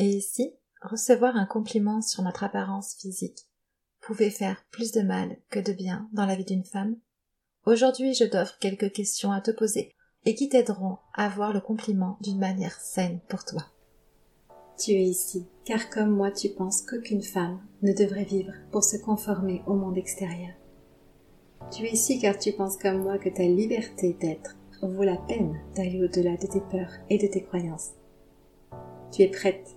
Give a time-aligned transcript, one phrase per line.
[0.00, 3.46] Et ici, recevoir un compliment sur notre apparence physique
[4.00, 6.96] pouvait faire plus de mal que de bien dans la vie d'une femme
[7.66, 9.94] Aujourd'hui, je t'offre quelques questions à te poser
[10.24, 13.66] et qui t'aideront à voir le compliment d'une manière saine pour toi.
[14.78, 18.96] Tu es ici, car comme moi tu penses qu'aucune femme ne devrait vivre pour se
[18.96, 20.54] conformer au monde extérieur.
[21.70, 25.60] Tu es ici car tu penses comme moi que ta liberté d'être vaut la peine
[25.76, 27.90] d'aller au-delà de tes peurs et de tes croyances.
[29.12, 29.76] Tu es prête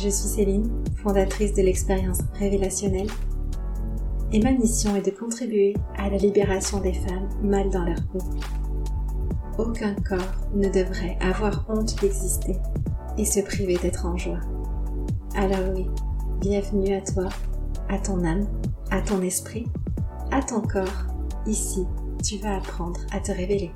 [0.00, 0.70] Je suis Céline,
[1.02, 3.08] fondatrice de l'expérience révélationnelle,
[4.30, 8.18] et ma mission est de contribuer à la libération des femmes mal dans leur peau.
[9.58, 12.54] Aucun corps ne devrait avoir honte d'exister
[13.16, 14.38] et se priver d'être en joie.
[15.34, 15.86] Alors oui,
[16.40, 17.28] bienvenue à toi,
[17.88, 18.46] à ton âme,
[18.92, 19.66] à ton esprit,
[20.30, 21.06] à ton corps.
[21.44, 21.86] Ici,
[22.22, 23.72] tu vas apprendre à te révéler.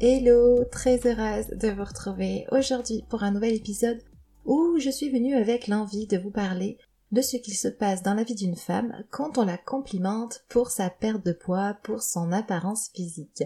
[0.00, 3.98] Hello, très heureuse de vous retrouver aujourd'hui pour un nouvel épisode
[4.44, 6.78] où je suis venue avec l'envie de vous parler
[7.12, 10.70] de ce qu'il se passe dans la vie d'une femme quand on la complimente pour
[10.70, 13.42] sa perte de poids, pour son apparence physique.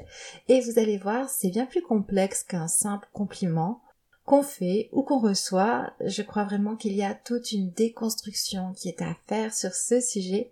[0.48, 3.80] Et vous allez voir, c'est bien plus complexe qu'un simple compliment
[4.24, 5.92] qu'on fait ou qu'on reçoit.
[6.04, 10.00] Je crois vraiment qu'il y a toute une déconstruction qui est à faire sur ce
[10.00, 10.50] sujet.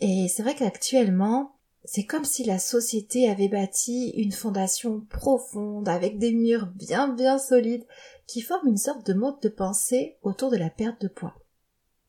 [0.00, 1.52] Et c'est vrai qu'actuellement,
[1.84, 7.38] c'est comme si la société avait bâti une fondation profonde avec des murs bien bien
[7.38, 7.86] solides
[8.28, 11.34] qui forment une sorte de mode de pensée autour de la perte de poids.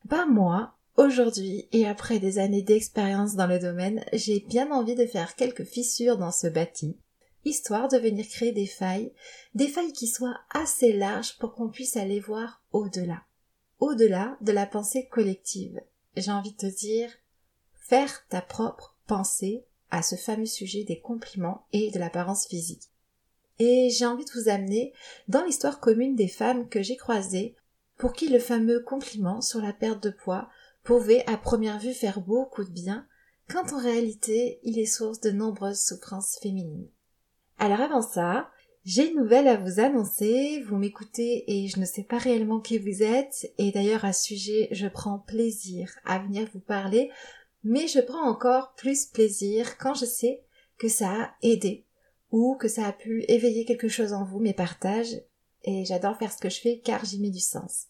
[0.09, 5.05] Pas moi, aujourd'hui et après des années d'expérience dans le domaine, j'ai bien envie de
[5.05, 6.97] faire quelques fissures dans ce bâti,
[7.45, 9.13] histoire de venir créer des failles,
[9.55, 13.23] des failles qui soient assez larges pour qu'on puisse aller voir au-delà,
[13.79, 15.79] au-delà de la pensée collective.
[16.17, 17.09] J'ai envie de te dire,
[17.75, 22.89] faire ta propre pensée à ce fameux sujet des compliments et de l'apparence physique.
[23.59, 24.93] Et j'ai envie de vous amener
[25.27, 27.55] dans l'histoire commune des femmes que j'ai croisées
[27.97, 30.49] pour qui le fameux compliment sur la perte de poids
[30.83, 33.05] pouvait à première vue faire beaucoup de bien,
[33.49, 36.87] quand en réalité il est source de nombreuses souffrances féminines.
[37.57, 38.49] Alors avant ça,
[38.85, 42.77] j'ai une nouvelle à vous annoncer, vous m'écoutez et je ne sais pas réellement qui
[42.77, 47.11] vous êtes, et d'ailleurs à ce sujet je prends plaisir à venir vous parler,
[47.63, 50.41] mais je prends encore plus plaisir quand je sais
[50.77, 51.85] que ça a aidé,
[52.31, 55.21] ou que ça a pu éveiller quelque chose en vous, mes partages,
[55.63, 57.87] et j'adore faire ce que je fais car j'y mets du sens.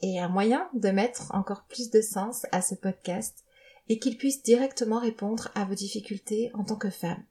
[0.00, 3.44] Et un moyen de mettre encore plus de sens à ce podcast
[3.88, 7.24] est qu'il puisse directement répondre à vos difficultés en tant que femme,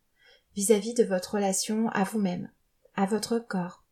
[0.56, 2.50] vis-à-vis de votre relation à vous-même,
[2.96, 3.84] à votre corps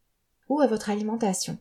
[0.47, 1.57] ou à votre alimentation.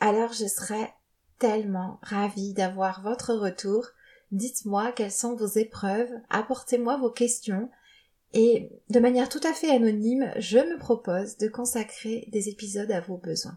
[0.00, 0.94] Alors je serais
[1.38, 3.86] tellement ravie d'avoir votre retour.
[4.30, 7.70] Dites-moi quelles sont vos épreuves, apportez-moi vos questions
[8.34, 13.00] et de manière tout à fait anonyme, je me propose de consacrer des épisodes à
[13.00, 13.56] vos besoins.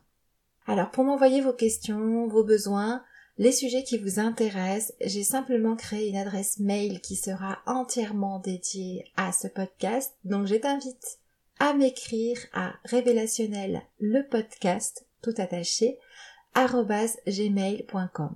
[0.67, 3.03] Alors pour m'envoyer vos questions, vos besoins,
[3.39, 9.05] les sujets qui vous intéressent, j'ai simplement créé une adresse mail qui sera entièrement dédiée
[9.15, 10.15] à ce podcast.
[10.25, 11.19] Donc je t'invite
[11.59, 15.97] à m'écrire à révélationnel le podcast tout attaché
[16.55, 18.35] gmail.com.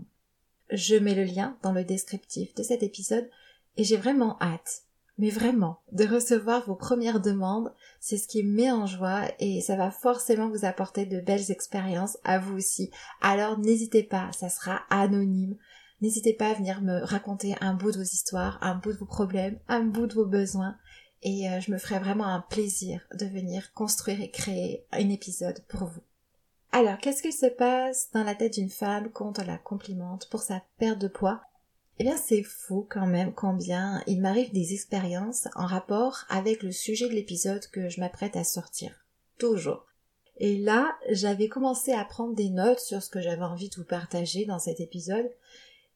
[0.72, 3.30] Je mets le lien dans le descriptif de cet épisode
[3.78, 4.84] et j'ai vraiment hâte
[5.18, 9.62] mais vraiment, de recevoir vos premières demandes, c'est ce qui me met en joie et
[9.62, 12.92] ça va forcément vous apporter de belles expériences à vous aussi.
[13.22, 15.58] Alors n'hésitez pas, ça sera anonyme.
[16.02, 19.06] N'hésitez pas à venir me raconter un bout de vos histoires, un bout de vos
[19.06, 20.76] problèmes, un bout de vos besoins.
[21.22, 25.64] Et euh, je me ferai vraiment un plaisir de venir construire et créer un épisode
[25.68, 26.02] pour vous.
[26.72, 30.42] Alors, qu'est-ce qu'il se passe dans la tête d'une femme quand on la complimente pour
[30.42, 31.42] sa perte de poids?
[32.02, 36.72] Eh bien, c'est fou quand même combien il m'arrive des expériences en rapport avec le
[36.72, 39.06] sujet de l'épisode que je m'apprête à sortir.
[39.38, 39.86] Toujours.
[40.38, 43.84] Et là, j'avais commencé à prendre des notes sur ce que j'avais envie de vous
[43.84, 45.30] partager dans cet épisode.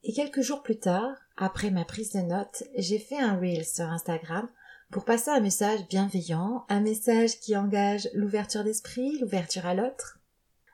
[0.03, 3.85] Et quelques jours plus tard, après ma prise de notes, j'ai fait un reel sur
[3.85, 4.47] Instagram
[4.91, 10.19] pour passer un message bienveillant, un message qui engage l'ouverture d'esprit, l'ouverture à l'autre.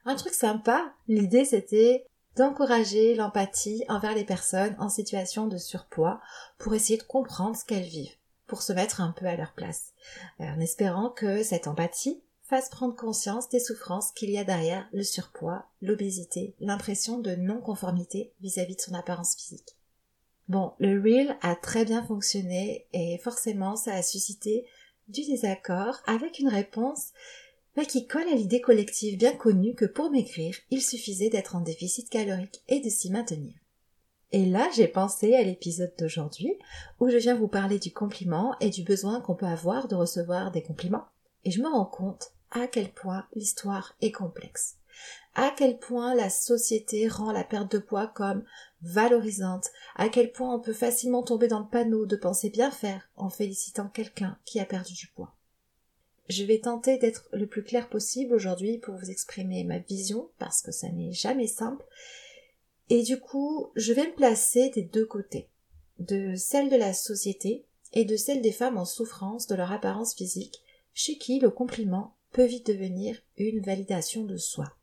[0.03, 0.93] Un truc sympa.
[1.07, 2.05] L'idée c'était
[2.35, 6.21] d'encourager l'empathie envers les personnes en situation de surpoids
[6.57, 8.15] pour essayer de comprendre ce qu'elles vivent,
[8.47, 9.93] pour se mettre un peu à leur place,
[10.39, 14.87] euh, en espérant que cette empathie fasse prendre conscience des souffrances qu'il y a derrière
[14.91, 19.77] le surpoids, l'obésité, l'impression de non-conformité vis-à-vis de son apparence physique.
[20.49, 24.65] Bon, le reel a très bien fonctionné et forcément ça a suscité
[25.07, 27.13] du désaccord avec une réponse
[27.75, 31.61] mais qui colle à l'idée collective bien connue que pour maigrir, il suffisait d'être en
[31.61, 33.53] déficit calorique et de s'y maintenir.
[34.33, 36.57] Et là, j'ai pensé à l'épisode d'aujourd'hui
[36.99, 40.51] où je viens vous parler du compliment et du besoin qu'on peut avoir de recevoir
[40.51, 41.05] des compliments.
[41.43, 44.77] Et je me rends compte à quel point l'histoire est complexe.
[45.35, 48.43] À quel point la société rend la perte de poids comme
[48.81, 53.09] valorisante, à quel point on peut facilement tomber dans le panneau de penser bien faire
[53.15, 55.35] en félicitant quelqu'un qui a perdu du poids.
[56.29, 60.61] Je vais tenter d'être le plus clair possible aujourd'hui pour vous exprimer ma vision, parce
[60.61, 61.85] que ça n'est jamais simple.
[62.89, 65.49] Et du coup, je vais me placer des deux côtés,
[65.99, 70.13] de celle de la société et de celle des femmes en souffrance de leur apparence
[70.13, 70.61] physique,
[70.93, 74.73] chez qui le compliment peut vite devenir une validation de soi.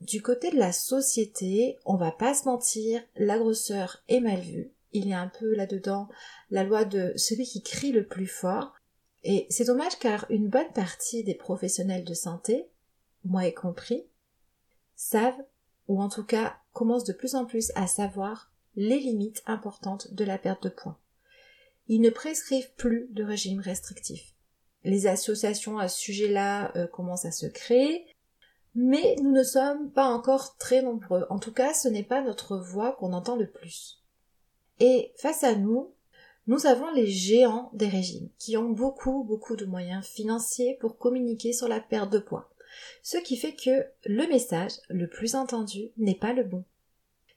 [0.00, 4.72] Du côté de la société, on va pas se mentir, la grosseur est mal vue.
[4.92, 6.08] Il y a un peu là-dedans
[6.50, 8.79] la loi de celui qui crie le plus fort,
[9.22, 12.66] et c'est dommage car une bonne partie des professionnels de santé,
[13.24, 14.04] moi y compris,
[14.96, 15.44] savent,
[15.88, 20.24] ou en tout cas commencent de plus en plus à savoir, les limites importantes de
[20.24, 20.98] la perte de poids.
[21.88, 24.34] Ils ne prescrivent plus de régime restrictif.
[24.84, 28.06] Les associations à ce sujet-là euh, commencent à se créer,
[28.74, 31.26] mais nous ne sommes pas encore très nombreux.
[31.28, 34.02] En tout cas, ce n'est pas notre voix qu'on entend le plus.
[34.78, 35.92] Et face à nous,
[36.50, 41.52] nous avons les géants des régimes, qui ont beaucoup, beaucoup de moyens financiers pour communiquer
[41.52, 42.50] sur la perte de poids.
[43.04, 46.64] Ce qui fait que le message le plus entendu n'est pas le bon.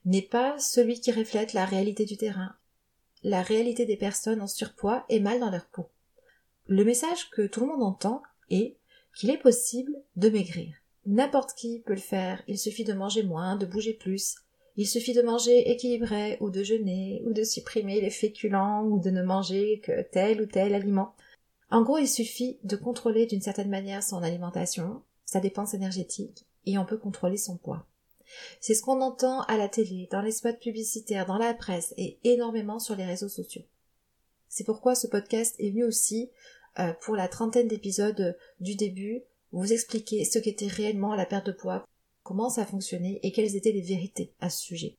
[0.04, 2.56] N'est pas celui qui reflète la réalité du terrain,
[3.22, 5.88] la réalité des personnes en surpoids et mal dans leur peau.
[6.66, 8.20] Le message que tout le monde entend
[8.50, 8.78] est
[9.16, 10.74] qu'il est possible de maigrir.
[11.06, 14.38] N'importe qui peut le faire, il suffit de manger moins, de bouger plus,
[14.76, 19.10] il suffit de manger équilibré ou de jeûner ou de supprimer les féculents ou de
[19.10, 21.14] ne manger que tel ou tel aliment.
[21.70, 26.78] En gros, il suffit de contrôler d'une certaine manière son alimentation, sa dépense énergétique, et
[26.78, 27.86] on peut contrôler son poids.
[28.60, 32.18] C'est ce qu'on entend à la télé, dans les spots publicitaires, dans la presse et
[32.24, 33.62] énormément sur les réseaux sociaux.
[34.48, 36.30] C'est pourquoi ce podcast est venu aussi
[36.78, 39.22] euh, pour la trentaine d'épisodes du début
[39.52, 41.84] vous expliquer ce qu'était réellement la perte de poids
[42.24, 44.96] comment ça fonctionnait et quelles étaient les vérités à ce sujet.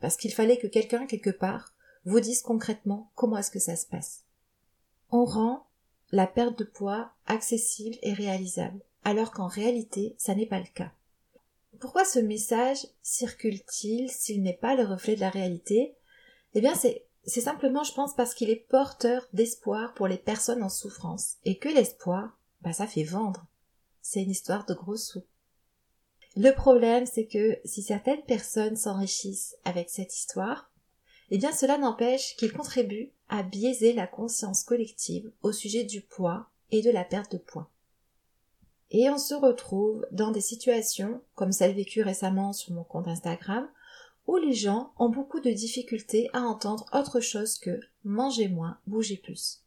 [0.00, 1.74] Parce qu'il fallait que quelqu'un, quelque part,
[2.06, 4.24] vous dise concrètement comment est-ce que ça se passe.
[5.10, 5.66] On rend
[6.12, 10.92] la perte de poids accessible et réalisable, alors qu'en réalité, ça n'est pas le cas.
[11.78, 15.94] Pourquoi ce message circule-t-il s'il n'est pas le reflet de la réalité?
[16.54, 20.62] Eh bien, c'est, c'est simplement, je pense, parce qu'il est porteur d'espoir pour les personnes
[20.62, 23.46] en souffrance, et que l'espoir, bah, ça fait vendre.
[24.02, 25.22] C'est une histoire de gros sous.
[26.36, 30.70] Le problème, c'est que si certaines personnes s'enrichissent avec cette histoire,
[31.30, 36.48] eh bien cela n'empêche qu'ils contribuent à biaiser la conscience collective au sujet du poids
[36.70, 37.70] et de la perte de poids.
[38.90, 43.68] Et on se retrouve dans des situations, comme celle vécue récemment sur mon compte Instagram,
[44.26, 49.16] où les gens ont beaucoup de difficultés à entendre autre chose que manger moins, bouger
[49.16, 49.62] plus.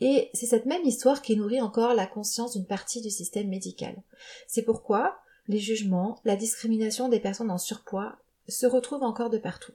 [0.00, 4.02] Et c'est cette même histoire qui nourrit encore la conscience d'une partie du système médical.
[4.46, 5.18] C'est pourquoi
[5.48, 8.16] les jugements, la discrimination des personnes en surpoids
[8.48, 9.72] se retrouvent encore de partout.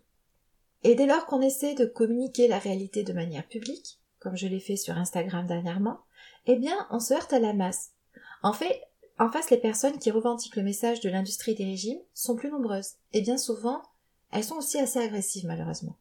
[0.84, 4.60] Et dès lors qu'on essaie de communiquer la réalité de manière publique, comme je l'ai
[4.60, 6.00] fait sur Instagram dernièrement,
[6.46, 7.92] eh bien, on se heurte à la masse.
[8.42, 8.82] En fait,
[9.20, 12.96] en face, les personnes qui revendiquent le message de l'industrie des régimes sont plus nombreuses,
[13.14, 13.82] et bien souvent,
[14.32, 15.98] elles sont aussi assez agressives, malheureusement.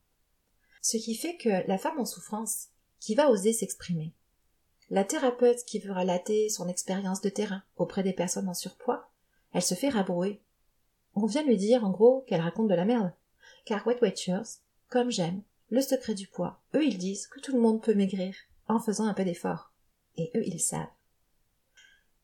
[0.81, 2.69] Ce qui fait que la femme en souffrance,
[2.99, 4.13] qui va oser s'exprimer,
[4.91, 9.12] la thérapeute qui veut relater son expérience de terrain auprès des personnes en surpoids,
[9.53, 10.41] elle se fait rabrouer.
[11.15, 13.13] On vient lui dire, en gros, qu'elle raconte de la merde.
[13.65, 17.61] Car Wet Watchers, comme j'aime, le secret du poids, eux ils disent que tout le
[17.61, 18.35] monde peut maigrir
[18.69, 19.73] en faisant un peu d'effort.
[20.17, 20.87] Et eux ils savent.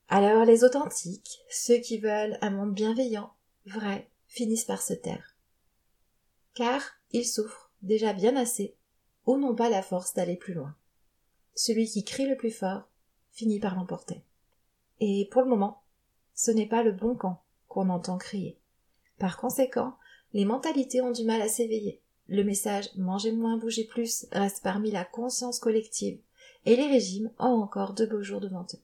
[0.09, 3.33] Alors les authentiques, ceux qui veulent un monde bienveillant,
[3.67, 5.37] vrai, finissent par se taire.
[6.55, 6.83] Car
[7.13, 8.77] ils souffrent déjà bien assez,
[9.27, 10.75] ou n'ont pas la force d'aller plus loin.
[11.55, 12.89] Celui qui crie le plus fort
[13.33, 14.23] finit par l'emporter.
[15.01, 15.83] Et pour le moment,
[16.39, 18.57] ce n'est pas le bon camp qu'on entend crier.
[19.19, 19.97] Par conséquent,
[20.33, 22.01] les mentalités ont du mal à s'éveiller.
[22.29, 26.21] Le message mangez moins, bougez plus reste parmi la conscience collective,
[26.65, 28.81] et les régimes ont encore de beaux jours devant eux.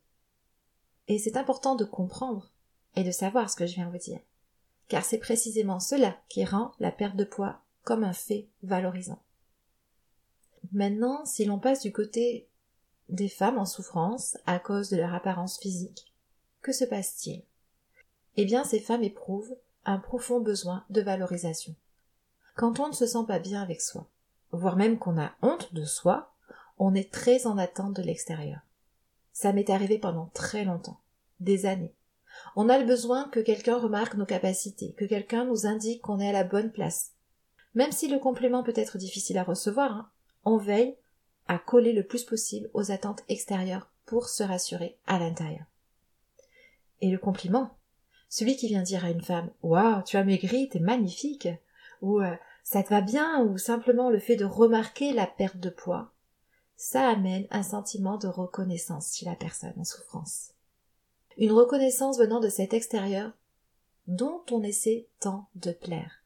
[1.06, 2.50] Et c'est important de comprendre
[2.96, 4.20] et de savoir ce que je viens vous dire,
[4.88, 9.22] car c'est précisément cela qui rend la perte de poids comme un fait valorisant.
[10.72, 12.48] Maintenant, si l'on passe du côté
[13.10, 16.13] des femmes en souffrance à cause de leur apparence physique,
[16.64, 17.42] que se passe-t-il?
[18.36, 19.54] Eh bien, ces femmes éprouvent
[19.84, 21.76] un profond besoin de valorisation.
[22.56, 24.08] Quand on ne se sent pas bien avec soi,
[24.50, 26.32] voire même qu'on a honte de soi,
[26.78, 28.60] on est très en attente de l'extérieur.
[29.34, 31.00] Ça m'est arrivé pendant très longtemps,
[31.38, 31.94] des années.
[32.56, 36.30] On a le besoin que quelqu'un remarque nos capacités, que quelqu'un nous indique qu'on est
[36.30, 37.12] à la bonne place.
[37.74, 40.10] Même si le complément peut être difficile à recevoir, hein,
[40.46, 40.96] on veille
[41.46, 45.66] à coller le plus possible aux attentes extérieures pour se rassurer à l'intérieur.
[47.00, 47.76] Et le compliment,
[48.28, 51.48] celui qui vient dire à une femme Waouh, tu as maigri, t'es magnifique
[52.02, 55.70] ou euh, ça te va bien ou simplement le fait de remarquer la perte de
[55.70, 56.12] poids,
[56.76, 60.50] ça amène un sentiment de reconnaissance chez la personne en souffrance.
[61.38, 63.32] Une reconnaissance venant de cet extérieur
[64.06, 66.22] dont on essaie tant de plaire,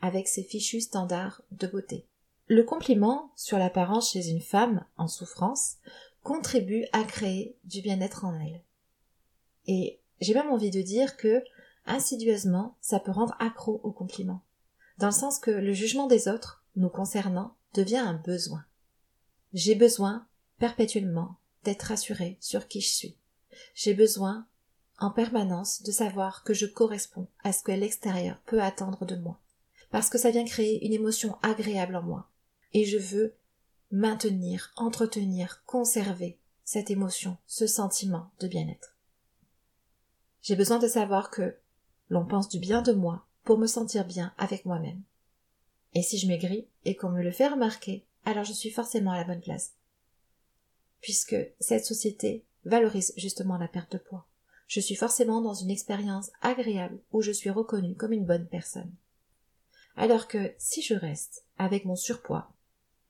[0.00, 2.06] avec ses fichus standards de beauté.
[2.46, 5.76] Le compliment sur l'apparence chez une femme en souffrance
[6.22, 8.60] contribue à créer du bien-être en elle.
[9.66, 11.42] Et j'ai même envie de dire que,
[11.86, 14.42] insidieusement, ça peut rendre accro au compliment,
[14.98, 18.64] dans le sens que le jugement des autres, nous concernant, devient un besoin.
[19.52, 20.26] J'ai besoin,
[20.58, 23.16] perpétuellement, d'être rassurée sur qui je suis.
[23.74, 24.46] J'ai besoin,
[24.98, 29.40] en permanence, de savoir que je corresponds à ce que l'extérieur peut attendre de moi.
[29.90, 32.30] Parce que ça vient créer une émotion agréable en moi.
[32.72, 33.34] Et je veux
[33.90, 38.89] maintenir, entretenir, conserver cette émotion, ce sentiment de bien-être.
[40.42, 41.56] J'ai besoin de savoir que
[42.08, 45.02] l'on pense du bien de moi pour me sentir bien avec moi-même.
[45.94, 49.16] Et si je maigris et qu'on me le fait remarquer, alors je suis forcément à
[49.16, 49.72] la bonne place.
[51.00, 54.26] Puisque cette société valorise justement la perte de poids.
[54.66, 58.92] Je suis forcément dans une expérience agréable où je suis reconnue comme une bonne personne.
[59.96, 62.52] Alors que si je reste avec mon surpoids,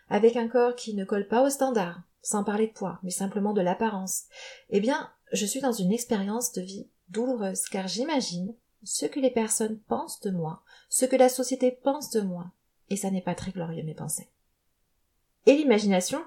[0.08, 3.52] avec un corps qui ne colle pas aux standards, sans parler de poids, mais simplement
[3.52, 4.24] de l'apparence,
[4.70, 9.30] eh bien, je suis dans une expérience de vie douloureuse, car j'imagine ce que les
[9.30, 12.50] personnes pensent de moi, ce que la société pense de moi,
[12.88, 14.28] et ça n'est pas très glorieux mes pensées.
[15.46, 16.22] Et l'imagination,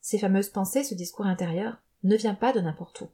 [0.00, 3.08] ces fameuses pensées, ce discours intérieur, ne vient pas de n'importe où.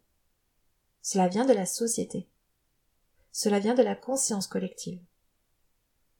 [1.02, 2.28] Cela vient de la société.
[3.32, 5.00] Cela vient de la conscience collective.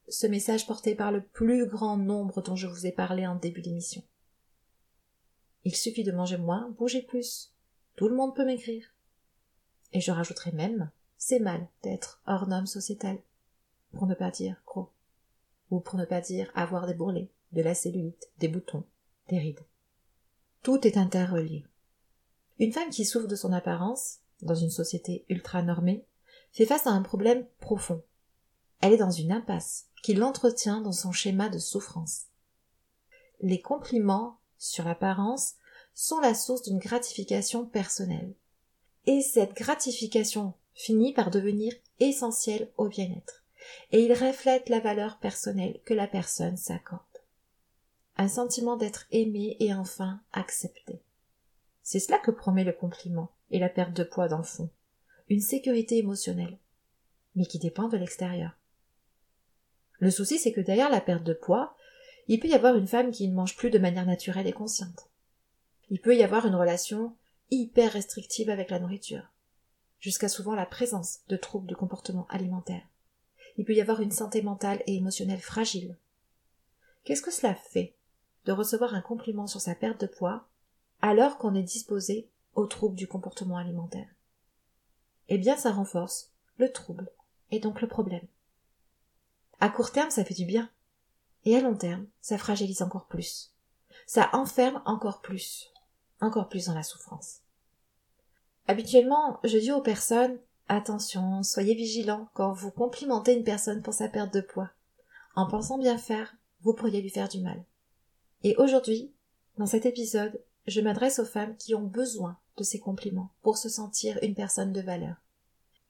[0.09, 3.63] Ce message porté par le plus grand nombre dont je vous ai parlé en début
[3.63, 4.03] d'émission.
[5.65, 7.53] Il suffit de manger moins, bouger plus.
[7.97, 8.96] Tout le monde peut maigrir.
[9.93, 13.19] Et je rajouterai même, c'est mal d'être hors norme sociétale.
[13.93, 14.91] Pour ne pas dire gros.
[15.71, 18.85] Ou pour ne pas dire avoir des bourrelets, de la cellulite, des boutons,
[19.29, 19.65] des rides.
[20.63, 21.65] Tout est interrelié.
[22.59, 26.05] Une femme qui souffre de son apparence, dans une société ultra normée,
[26.53, 28.03] fait face à un problème profond.
[28.81, 32.27] Elle est dans une impasse qui l'entretient dans son schéma de souffrance.
[33.41, 35.55] Les compliments sur l'apparence
[35.95, 38.35] sont la source d'une gratification personnelle.
[39.07, 43.45] Et cette gratification finit par devenir essentielle au bien-être.
[43.93, 47.03] Et il reflète la valeur personnelle que la personne s'accorde.
[48.17, 51.01] Un sentiment d'être aimé et enfin accepté.
[51.83, 54.71] C'est cela que promet le compliment et la perte de poids dans le fond.
[55.29, 56.59] Une sécurité émotionnelle,
[57.35, 58.53] mais qui dépend de l'extérieur.
[59.99, 61.77] Le souci, c'est que derrière la perte de poids,
[62.29, 65.09] il peut y avoir une femme qui ne mange plus de manière naturelle et consciente.
[65.91, 67.15] Il peut y avoir une relation
[67.51, 69.33] hyper restrictive avec la nourriture,
[69.99, 72.87] jusqu'à souvent la présence de troubles de comportement alimentaire.
[73.57, 75.97] Il peut y avoir une santé mentale et émotionnelle fragile.
[77.05, 77.95] Qu'est-ce que cela fait
[78.45, 80.49] de recevoir un compliment sur sa perte de poids
[81.03, 84.09] alors qu'on est disposé aux troubles du comportement alimentaire?
[85.29, 87.11] Eh bien, ça renforce le trouble
[87.51, 88.27] et donc le problème.
[89.61, 90.71] À court terme, ça fait du bien.
[91.45, 93.55] Et à long terme, ça fragilise encore plus.
[94.07, 95.73] Ça enferme encore plus.
[96.21, 97.41] Encore plus dans la souffrance.
[98.69, 104.09] Habituellement, je dis aux personnes, attention, soyez vigilants quand vous complimentez une personne pour sa
[104.09, 104.71] perte de poids.
[105.35, 107.63] En pensant bien faire, vous pourriez lui faire du mal.
[108.43, 109.13] Et aujourd'hui,
[109.59, 113.69] dans cet épisode, je m'adresse aux femmes qui ont besoin de ces compliments pour se
[113.69, 115.17] sentir une personne de valeur.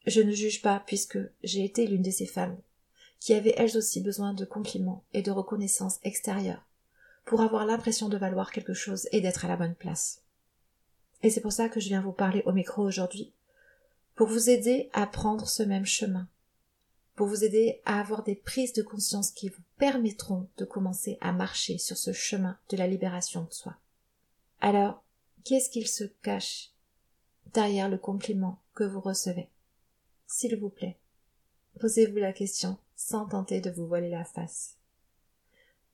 [0.07, 2.59] Je ne juge pas puisque j'ai été l'une de ces femmes
[3.21, 6.66] qui avaient elles aussi besoin de compliments et de reconnaissance extérieure
[7.27, 10.23] pour avoir l'impression de valoir quelque chose et d'être à la bonne place.
[11.23, 13.35] Et c'est pour ça que je viens vous parler au micro aujourd'hui,
[14.15, 16.29] pour vous aider à prendre ce même chemin,
[17.17, 21.33] pour vous aider à avoir des prises de conscience qui vous permettront de commencer à
[21.33, 23.77] marcher sur ce chemin de la libération de soi.
[24.61, 25.03] Alors,
[25.45, 26.71] qu'est-ce qu'il se cache
[27.53, 29.49] derrière le compliment que vous recevez?
[30.29, 30.97] S'il vous plaît,
[31.81, 34.76] posez-vous la question sans tenter de vous voiler la face.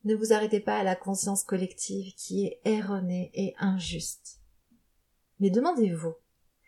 [0.03, 4.41] Ne vous arrêtez pas à la conscience collective qui est erronée et injuste.
[5.39, 6.15] Mais demandez-vous,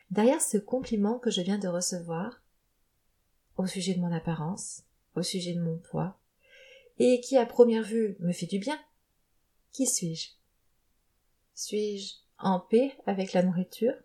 [0.09, 2.41] derrière ce compliment que je viens de recevoir,
[3.57, 4.83] au sujet de mon apparence,
[5.15, 6.17] au sujet de mon poids,
[6.97, 8.79] et qui à première vue me fait du bien,
[9.71, 10.29] qui suis-je?
[11.53, 13.95] Suis-je en paix avec la nourriture?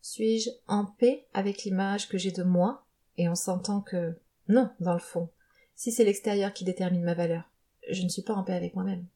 [0.00, 2.86] Suis-je en paix avec l'image que j'ai de moi
[3.18, 4.18] Et on s'entend que
[4.48, 5.28] non, dans le fond,
[5.74, 7.49] si c'est l'extérieur qui détermine ma valeur,
[7.88, 9.06] je ne suis pas en paix avec moi-même.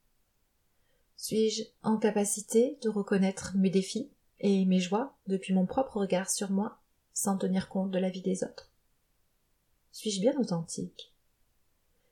[1.17, 6.51] Suis-je en capacité de reconnaître mes défis et mes joies depuis mon propre regard sur
[6.51, 6.79] moi
[7.13, 8.71] sans tenir compte de la vie des autres?
[9.93, 11.13] Suis-je bien authentique?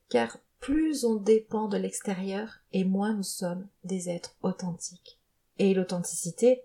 [0.09, 5.19] Car plus on dépend de l'extérieur et moins nous sommes des êtres authentiques.
[5.59, 6.63] Et l'authenticité,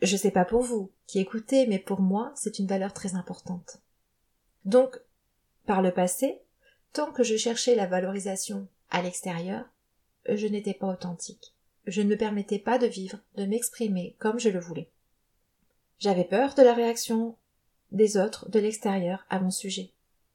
[0.00, 3.78] je sais pas pour vous qui écoutez, mais pour moi, c'est une valeur très importante.
[4.64, 5.00] Donc,
[5.66, 6.40] par le passé,
[6.92, 9.64] tant que je cherchais la valorisation à l'extérieur,
[10.28, 11.54] je n'étais pas authentique.
[11.86, 14.90] Je ne me permettais pas de vivre, de m'exprimer comme je le voulais.
[15.98, 17.36] J'avais peur de la réaction
[17.92, 19.92] des autres de l'extérieur à mon sujet.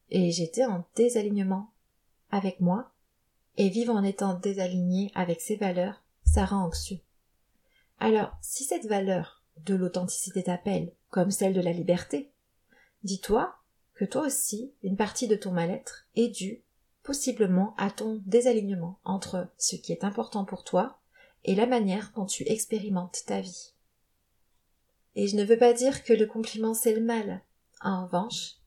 [0.10, 1.72] Et j'étais en désalignement
[2.32, 2.92] avec moi,
[3.58, 7.00] et vivre en étant désaligné avec ses valeurs, ça rend anxieux.
[8.00, 12.32] Alors, si cette valeur de l'authenticité t'appelle, comme celle de la liberté,
[13.04, 13.54] dis-toi
[13.94, 16.64] que toi aussi, une partie de ton mal-être est due
[17.04, 21.00] possiblement à ton désalignement entre ce qui est important pour toi
[21.44, 23.74] et la manière dont tu expérimentes ta vie.
[25.16, 27.42] Et je ne veux pas dire que le compliment c'est le mal.
[27.82, 28.58] En revanche,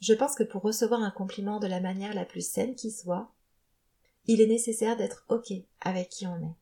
[0.00, 3.32] je pense que pour recevoir un compliment de la manière la plus saine qui soit,
[4.26, 6.56] il est nécessaire d'être OK avec qui on est.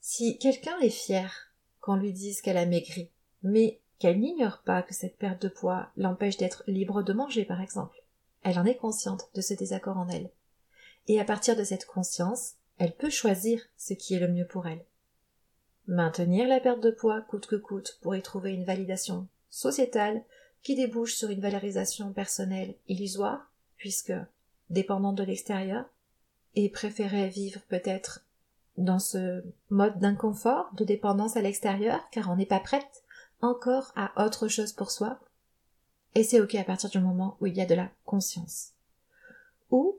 [0.00, 3.10] Si quelqu'un est fier qu'on lui dise qu'elle a maigri,
[3.42, 7.60] mais qu'elle n'ignore pas que cette perte de poids l'empêche d'être libre de manger, par
[7.60, 8.01] exemple,
[8.42, 10.30] elle en est consciente de ce désaccord en elle.
[11.08, 14.66] Et à partir de cette conscience, elle peut choisir ce qui est le mieux pour
[14.66, 14.84] elle.
[15.86, 20.22] Maintenir la perte de poids coûte que coûte pour y trouver une validation sociétale
[20.62, 24.12] qui débouche sur une valorisation personnelle illusoire, puisque,
[24.70, 25.84] dépendante de l'extérieur,
[26.54, 28.24] et préférer vivre peut-être
[28.76, 33.02] dans ce mode d'inconfort, de dépendance à l'extérieur, car on n'est pas prête
[33.40, 35.18] encore à autre chose pour soi.
[36.14, 38.72] Et c'est ok à partir du moment où il y a de la conscience.
[39.70, 39.98] Ou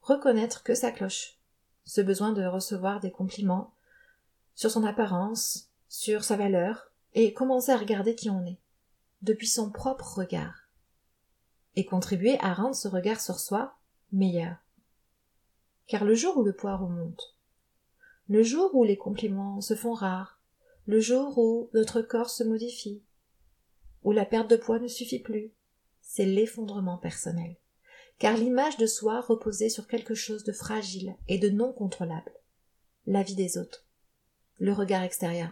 [0.00, 1.38] reconnaître que ça cloche.
[1.84, 3.74] Ce besoin de recevoir des compliments
[4.54, 8.58] sur son apparence, sur sa valeur, et commencer à regarder qui on est
[9.22, 10.68] depuis son propre regard,
[11.76, 13.76] et contribuer à rendre ce regard sur soi
[14.12, 14.56] meilleur.
[15.86, 17.34] Car le jour où le poids remonte,
[18.28, 20.40] le jour où les compliments se font rares,
[20.86, 23.02] le jour où notre corps se modifie,
[24.04, 25.50] où la perte de poids ne suffit plus,
[26.00, 27.56] c'est l'effondrement personnel.
[28.18, 32.32] Car l'image de soi reposait sur quelque chose de fragile et de non contrôlable.
[33.06, 33.84] La vie des autres.
[34.58, 35.50] Le regard extérieur.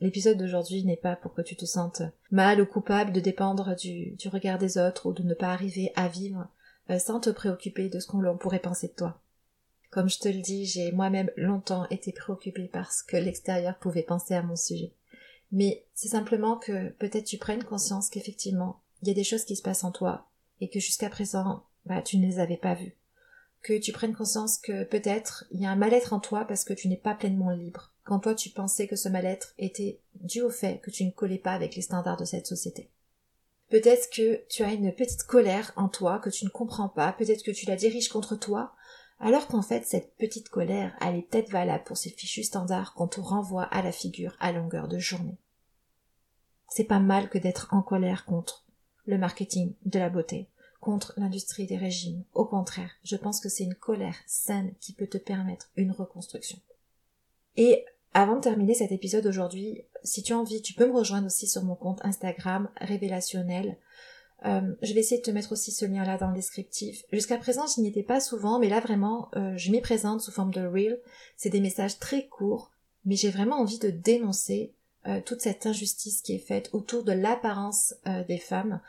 [0.00, 4.10] L'épisode d'aujourd'hui n'est pas pour que tu te sentes mal ou coupable de dépendre du,
[4.12, 6.48] du regard des autres ou de ne pas arriver à vivre
[6.90, 9.20] euh, sans te préoccuper de ce qu'on pourrait penser de toi.
[9.90, 14.02] Comme je te le dis, j'ai moi-même longtemps été préoccupée par ce que l'extérieur pouvait
[14.02, 14.92] penser à mon sujet.
[15.52, 19.56] Mais c'est simplement que peut-être tu prennes conscience qu'effectivement, il y a des choses qui
[19.56, 20.26] se passent en toi
[20.60, 22.96] et que jusqu'à présent, bah, tu ne les avais pas vues.
[23.62, 26.72] Que tu prennes conscience que peut-être il y a un mal-être en toi parce que
[26.72, 30.50] tu n'es pas pleinement libre quand toi tu pensais que ce mal-être était dû au
[30.50, 32.88] fait que tu ne collais pas avec les standards de cette société.
[33.68, 37.42] Peut-être que tu as une petite colère en toi que tu ne comprends pas, peut-être
[37.42, 38.72] que tu la diriges contre toi,
[39.18, 43.08] alors qu'en fait cette petite colère, elle est peut-être valable pour ces fichus standards qu'on
[43.08, 45.38] te renvoie à la figure à longueur de journée.
[46.68, 48.66] C'est pas mal que d'être en colère contre
[49.06, 50.48] le marketing de la beauté,
[50.80, 52.24] contre l'industrie des régimes.
[52.34, 56.58] Au contraire, je pense que c'est une colère saine qui peut te permettre une reconstruction.
[57.56, 61.26] Et avant de terminer cet épisode aujourd'hui, si tu as envie, tu peux me rejoindre
[61.26, 63.76] aussi sur mon compte Instagram révélationnel.
[64.44, 67.04] Euh, je vais essayer de te mettre aussi ce lien-là dans le descriptif.
[67.12, 70.30] Jusqu'à présent, je n'y étais pas souvent, mais là vraiment, euh, je m'y présente sous
[70.30, 71.00] forme de reel.
[71.36, 72.70] C'est des messages très courts,
[73.04, 74.72] mais j'ai vraiment envie de dénoncer
[75.06, 77.94] euh, toute cette injustice qui est faite autour de l'apparence
[78.28, 78.80] des femmes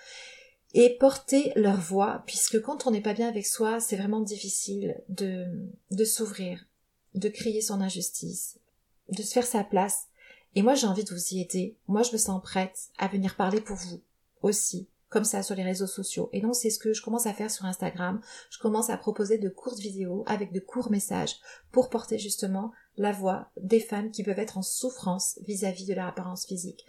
[0.73, 5.01] et porter leur voix, puisque quand on n'est pas bien avec soi, c'est vraiment difficile
[5.07, 5.45] de,
[5.91, 6.65] de s'ouvrir,
[7.15, 8.59] de crier son injustice,
[9.09, 10.07] de se faire sa place.
[10.55, 11.77] Et moi, j'ai envie de vous y aider.
[11.87, 14.01] Moi, je me sens prête à venir parler pour vous
[14.41, 16.29] aussi, comme ça sur les réseaux sociaux.
[16.33, 18.19] Et donc, c'est ce que je commence à faire sur Instagram.
[18.49, 21.37] Je commence à proposer de courtes vidéos avec de courts messages
[21.71, 26.07] pour porter justement la voix des femmes qui peuvent être en souffrance vis-à-vis de leur
[26.07, 26.85] apparence physique.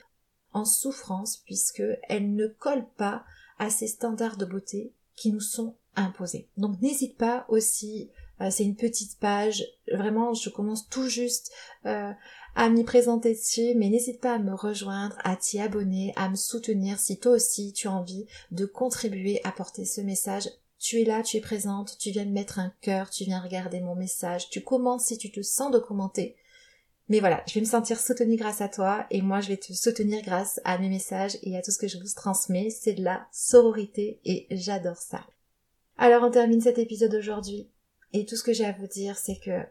[0.52, 3.24] En souffrance puisque elles ne collent pas
[3.58, 6.48] à ces standards de beauté qui nous sont imposés.
[6.56, 9.64] Donc, n'hésite pas aussi Euh, c'est une petite page.
[9.92, 11.50] Vraiment, je commence tout juste
[11.86, 12.12] euh,
[12.54, 16.36] à m'y présenter dessus, mais n'hésite pas à me rejoindre, à t'y abonner, à me
[16.36, 20.48] soutenir si toi aussi tu as envie de contribuer à porter ce message.
[20.78, 23.80] Tu es là, tu es présente, tu viens me mettre un cœur, tu viens regarder
[23.80, 26.36] mon message, tu commentes si tu te sens de commenter.
[27.08, 29.72] Mais voilà, je vais me sentir soutenue grâce à toi et moi je vais te
[29.72, 32.70] soutenir grâce à mes messages et à tout ce que je vous transmets.
[32.70, 35.26] C'est de la sororité et j'adore ça.
[35.96, 37.70] Alors on termine cet épisode aujourd'hui
[38.12, 39.62] et tout ce que j'ai à vous dire c'est que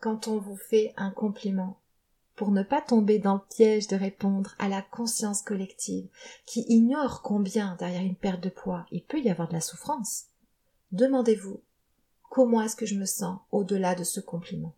[0.00, 1.80] quand on vous fait un compliment,
[2.36, 6.08] pour ne pas tomber dans le piège de répondre à la conscience collective
[6.46, 10.26] qui ignore combien derrière une perte de poids il peut y avoir de la souffrance,
[10.92, 11.60] demandez-vous
[12.30, 14.74] comment est-ce que je me sens au-delà de ce compliment,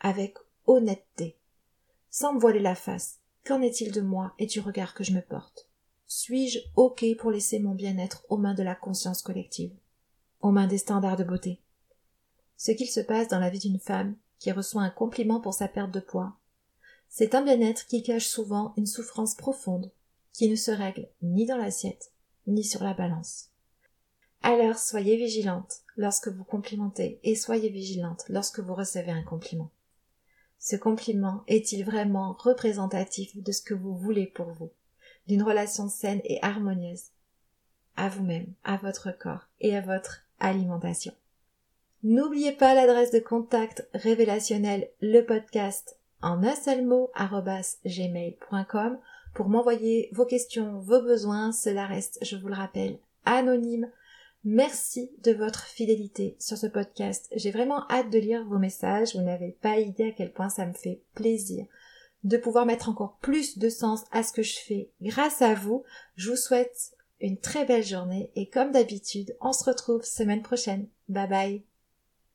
[0.00, 0.36] avec
[0.66, 1.36] honnêteté,
[2.10, 3.20] sans me voiler la face.
[3.44, 5.68] Qu'en est-il de moi et du regard que je me porte?
[6.06, 9.72] Suis-je OK pour laisser mon bien-être aux mains de la conscience collective,
[10.40, 11.60] aux mains des standards de beauté
[12.58, 15.68] Ce qu'il se passe dans la vie d'une femme qui reçoit un compliment pour sa
[15.68, 16.38] perte de poids
[17.08, 19.90] c'est un bien-être qui cache souvent une souffrance profonde,
[20.32, 22.12] qui ne se règle ni dans l'assiette,
[22.46, 23.50] ni sur la balance.
[24.42, 29.70] Alors soyez vigilante lorsque vous complimentez et soyez vigilante lorsque vous recevez un compliment.
[30.60, 34.70] Ce compliment est-il vraiment représentatif de ce que vous voulez pour vous,
[35.26, 37.04] d'une relation saine et harmonieuse
[37.96, 41.14] à vous-même, à votre corps et à votre alimentation?
[42.04, 47.10] N'oubliez pas l'adresse de contact révélationnel le podcast en un seul mot
[47.84, 48.98] gmail.com
[49.34, 51.52] pour m'envoyer vos questions, vos besoins.
[51.52, 53.90] Cela reste, je vous le rappelle, anonyme.
[54.44, 57.28] Merci de votre fidélité sur ce podcast.
[57.34, 59.16] J'ai vraiment hâte de lire vos messages.
[59.16, 61.66] Vous n'avez pas idée à quel point ça me fait plaisir
[62.24, 65.84] de pouvoir mettre encore plus de sens à ce que je fais grâce à vous.
[66.16, 70.88] Je vous souhaite une très belle journée et comme d'habitude, on se retrouve semaine prochaine.
[71.08, 71.62] Bye bye.